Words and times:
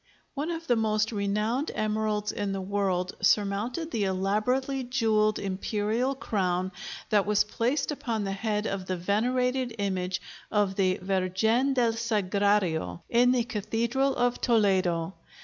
One 0.33 0.49
of 0.49 0.65
the 0.65 0.75
most 0.75 1.11
renowned 1.11 1.69
emeralds 1.75 2.31
in 2.31 2.53
the 2.53 2.59
world 2.61 3.15
surmounted 3.21 3.91
the 3.91 4.05
elaborately 4.05 4.81
jewelled 4.83 5.37
imperial 5.37 6.15
crown 6.15 6.71
that 7.11 7.27
was 7.27 7.43
placed 7.43 7.91
upon 7.91 8.23
the 8.23 8.31
head 8.31 8.65
of 8.65 8.87
the 8.87 8.97
venerated 8.97 9.75
image 9.77 10.19
of 10.49 10.73
the 10.73 10.97
Virgen 11.03 11.75
del 11.75 11.93
Sagrario 11.93 13.01
in 13.11 13.31
the 13.31 13.43
Cathedral 13.43 14.15
of 14.15 14.41
Toledo. 14.41 15.13